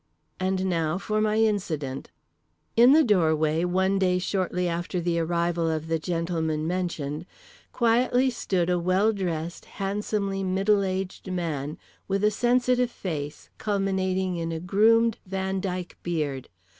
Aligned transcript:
And 0.39 0.65
now 0.65 0.97
for 0.97 1.21
my 1.21 1.35
incident: 1.37 2.09
In 2.75 2.91
the 2.91 3.03
doorway, 3.03 3.63
one 3.63 3.99
day 3.99 4.17
shortly 4.17 4.67
after 4.67 4.99
the 4.99 5.19
arrival 5.19 5.69
of 5.69 5.89
the 5.89 5.99
gentlemen 5.99 6.65
mentioned, 6.65 7.27
quietly 7.71 8.31
stood 8.31 8.67
a 8.67 8.79
well 8.79 9.13
dressed 9.13 9.65
handsomely 9.77 10.41
middle 10.43 10.83
aged 10.83 11.31
man, 11.31 11.77
with 12.07 12.23
a 12.23 12.31
sensitive 12.31 12.89
face 12.89 13.51
culminating 13.59 14.37
in 14.37 14.51
a 14.51 14.59
groomed 14.59 15.19
Van 15.27 15.59
Dyck 15.59 15.95
beard. 16.01 16.49